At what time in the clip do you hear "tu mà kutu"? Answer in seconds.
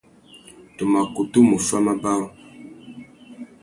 0.75-1.39